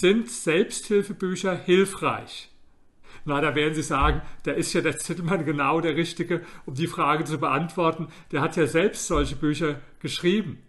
Sind 0.00 0.30
Selbsthilfebücher 0.30 1.54
hilfreich? 1.54 2.48
Na, 3.26 3.38
da 3.42 3.54
werden 3.54 3.74
Sie 3.74 3.82
sagen, 3.82 4.22
da 4.44 4.52
ist 4.52 4.72
ja 4.72 4.80
der 4.80 4.96
Zittelmann 4.96 5.44
genau 5.44 5.82
der 5.82 5.94
Richtige, 5.94 6.40
um 6.64 6.72
die 6.72 6.86
Frage 6.86 7.24
zu 7.24 7.36
beantworten. 7.36 8.08
Der 8.32 8.40
hat 8.40 8.56
ja 8.56 8.66
selbst 8.66 9.06
solche 9.06 9.36
Bücher 9.36 9.78
geschrieben. 9.98 10.62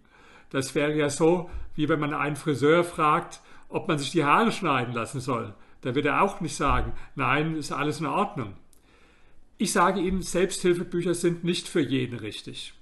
Das 0.50 0.74
wäre 0.74 0.94
ja 0.94 1.08
so, 1.08 1.48
wie 1.74 1.88
wenn 1.88 1.98
man 1.98 2.12
einen 2.12 2.36
Friseur 2.36 2.84
fragt, 2.84 3.40
ob 3.70 3.88
man 3.88 3.98
sich 3.98 4.10
die 4.10 4.22
Haare 4.22 4.52
schneiden 4.52 4.92
lassen 4.92 5.20
soll. 5.20 5.54
Da 5.80 5.94
wird 5.94 6.04
er 6.04 6.20
auch 6.20 6.42
nicht 6.42 6.54
sagen, 6.54 6.92
nein, 7.14 7.56
ist 7.56 7.72
alles 7.72 8.00
in 8.00 8.06
Ordnung. 8.06 8.52
Ich 9.56 9.72
sage 9.72 10.02
Ihnen, 10.02 10.20
Selbsthilfebücher 10.20 11.14
sind 11.14 11.42
nicht 11.42 11.68
für 11.68 11.80
jeden 11.80 12.18
richtig. 12.18 12.74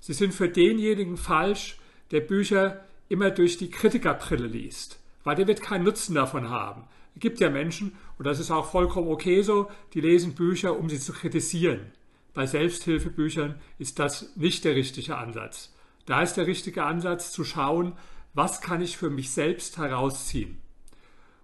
Sie 0.00 0.14
sind 0.14 0.32
für 0.32 0.48
denjenigen 0.48 1.18
falsch, 1.18 1.76
der 2.12 2.20
Bücher 2.20 2.82
immer 3.10 3.30
durch 3.30 3.58
die 3.58 3.68
Kritikerbrille 3.68 4.46
liest, 4.46 5.00
weil 5.28 5.36
der 5.36 5.46
wird 5.46 5.60
keinen 5.60 5.84
Nutzen 5.84 6.14
davon 6.14 6.48
haben. 6.48 6.84
Es 7.14 7.20
gibt 7.20 7.38
ja 7.38 7.50
Menschen, 7.50 7.92
und 8.16 8.26
das 8.26 8.40
ist 8.40 8.50
auch 8.50 8.70
vollkommen 8.70 9.08
okay 9.08 9.42
so, 9.42 9.70
die 9.92 10.00
lesen 10.00 10.34
Bücher, 10.34 10.78
um 10.78 10.88
sie 10.88 10.98
zu 10.98 11.12
kritisieren. 11.12 11.92
Bei 12.32 12.46
Selbsthilfebüchern 12.46 13.56
ist 13.78 13.98
das 13.98 14.34
nicht 14.36 14.64
der 14.64 14.74
richtige 14.74 15.18
Ansatz. 15.18 15.74
Da 16.06 16.22
ist 16.22 16.38
der 16.38 16.46
richtige 16.46 16.82
Ansatz 16.82 17.30
zu 17.30 17.44
schauen, 17.44 17.92
was 18.32 18.62
kann 18.62 18.80
ich 18.80 18.96
für 18.96 19.10
mich 19.10 19.30
selbst 19.30 19.76
herausziehen. 19.76 20.62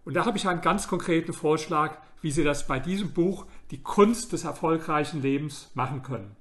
Und 0.06 0.14
da 0.14 0.25
habe 0.25 0.39
ich 0.39 0.48
einen 0.48 0.62
ganz 0.62 0.89
konkreten 0.89 1.34
Vorschlag, 1.34 1.98
wie 2.23 2.30
Sie 2.30 2.42
das 2.42 2.66
bei 2.66 2.80
diesem 2.80 3.12
Buch 3.12 3.45
Die 3.70 3.83
Kunst 3.83 4.33
des 4.33 4.45
erfolgreichen 4.45 5.20
Lebens 5.20 5.70
machen 5.75 6.03
können. 6.03 6.37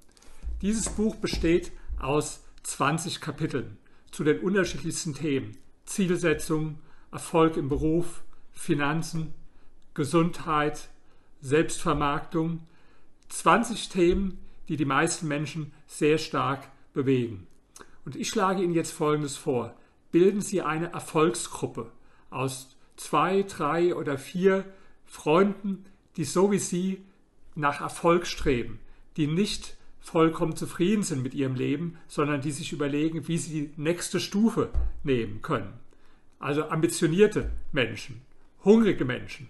Dieses 0.62 0.88
Buch 0.88 1.18
besteht 1.18 1.74
aus 2.00 2.46
20 2.64 3.20
Kapiteln 3.20 3.78
zu 4.12 4.24
den 4.24 4.40
unterschiedlichsten 4.40 5.14
Themen. 5.14 5.58
Zielsetzung, 5.84 6.80
Erfolg 7.14 7.58
im 7.58 7.70
Beruf, 7.70 8.24
Finanzen, 8.52 9.34
Gesundheit, 9.94 10.90
Selbstvermarktung. 11.42 12.68
20 13.30 13.90
Themen, 13.90 14.40
die 14.68 14.78
die 14.78 14.86
meisten 14.86 15.28
Menschen 15.28 15.72
sehr 15.88 16.18
stark 16.18 16.70
bewegen. 16.94 17.48
Und 18.06 18.16
ich 18.16 18.30
schlage 18.30 18.64
Ihnen 18.64 18.74
jetzt 18.74 18.92
Folgendes 18.92 19.38
vor. 19.38 19.76
Bilden 20.12 20.42
Sie 20.42 20.62
eine 20.62 20.92
Erfolgsgruppe 20.92 21.92
aus 22.30 22.76
zwei, 22.98 23.44
drei 23.44 23.96
oder 23.96 24.18
vier 24.18 24.66
Freunden, 25.06 25.86
die 26.18 26.26
so 26.26 26.52
wie 26.52 26.60
Sie 26.60 27.04
nach 27.56 27.82
Erfolg 27.82 28.28
streben, 28.28 28.80
die 29.18 29.28
nicht 29.28 29.78
vollkommen 30.00 30.56
zufrieden 30.56 31.04
sind 31.04 31.24
mit 31.24 31.34
ihrem 31.34 31.56
Leben, 31.56 31.98
sondern 32.08 32.42
die 32.42 32.52
sich 32.52 32.74
überlegen, 32.74 33.28
wie 33.28 33.38
sie 33.38 33.54
die 33.54 33.82
nächste 33.82 34.20
Stufe 34.20 34.70
nehmen 35.04 35.42
können. 35.42 35.74
Also 36.44 36.68
ambitionierte 36.68 37.52
Menschen, 37.72 38.22
hungrige 38.66 39.06
Menschen, 39.06 39.48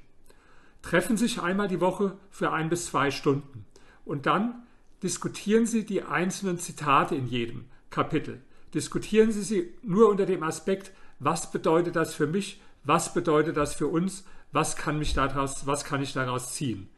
treffen 0.84 1.18
sich 1.18 1.42
einmal 1.42 1.68
die 1.68 1.82
Woche 1.82 2.16
für 2.30 2.52
ein 2.52 2.70
bis 2.70 2.86
zwei 2.86 3.10
Stunden 3.10 3.66
und 4.06 4.28
dann 4.28 4.62
diskutieren 5.02 5.66
sie 5.66 5.88
die 5.88 6.04
einzelnen 6.04 6.60
Zitate 6.60 7.16
in 7.16 7.26
jedem 7.26 7.66
Kapitel. 7.90 8.42
Diskutieren 8.76 9.32
Sie 9.32 9.42
sie 9.42 9.74
nur 9.82 10.08
unter 10.08 10.28
dem 10.28 10.44
Aspekt, 10.44 10.92
was 11.18 11.52
bedeutet 11.52 11.96
das 11.96 12.14
für 12.14 12.28
mich, 12.28 12.62
was 12.84 13.12
bedeutet 13.12 13.58
das 13.58 13.74
für 13.74 13.88
uns, 13.88 14.24
was 14.52 14.76
kann, 14.76 15.00
mich 15.00 15.16
daraus, 15.16 15.66
was 15.66 15.86
kann 15.86 16.04
ich 16.04 16.14
daraus 16.14 16.54
ziehen. 16.54 16.90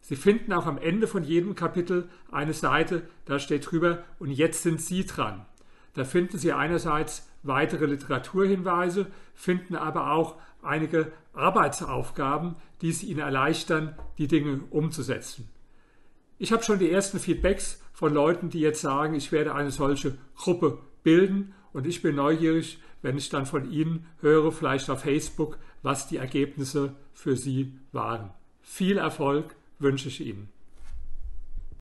Sie 0.00 0.16
finden 0.16 0.52
auch 0.52 0.66
am 0.66 0.78
Ende 0.78 1.06
von 1.06 1.22
jedem 1.22 1.54
Kapitel 1.54 2.08
eine 2.32 2.54
Seite, 2.54 3.02
da 3.24 3.38
steht 3.38 3.70
drüber, 3.70 4.02
und 4.18 4.32
jetzt 4.32 4.64
sind 4.64 4.80
Sie 4.80 5.06
dran. 5.06 5.46
Da 5.94 6.04
finden 6.04 6.38
Sie 6.38 6.52
einerseits 6.52 7.28
weitere 7.42 7.86
Literaturhinweise, 7.86 9.06
finden 9.34 9.76
aber 9.76 10.12
auch 10.12 10.36
einige 10.62 11.12
Arbeitsaufgaben, 11.32 12.56
die 12.80 12.90
es 12.90 13.02
Ihnen 13.02 13.20
erleichtern, 13.20 13.96
die 14.18 14.28
Dinge 14.28 14.60
umzusetzen. 14.70 15.48
Ich 16.38 16.52
habe 16.52 16.62
schon 16.62 16.78
die 16.78 16.90
ersten 16.90 17.18
Feedbacks 17.18 17.82
von 17.92 18.12
Leuten, 18.12 18.50
die 18.50 18.60
jetzt 18.60 18.80
sagen, 18.80 19.14
ich 19.14 19.30
werde 19.30 19.54
eine 19.54 19.70
solche 19.70 20.18
Gruppe 20.36 20.78
bilden 21.02 21.54
und 21.72 21.86
ich 21.86 22.02
bin 22.02 22.16
neugierig, 22.16 22.80
wenn 23.02 23.16
ich 23.16 23.28
dann 23.28 23.46
von 23.46 23.70
Ihnen 23.70 24.06
höre, 24.20 24.50
vielleicht 24.50 24.90
auf 24.90 25.02
Facebook, 25.02 25.58
was 25.82 26.08
die 26.08 26.16
Ergebnisse 26.16 26.94
für 27.12 27.36
Sie 27.36 27.78
waren. 27.92 28.30
Viel 28.62 28.96
Erfolg 28.96 29.54
wünsche 29.78 30.08
ich 30.08 30.20
Ihnen. 30.20 30.48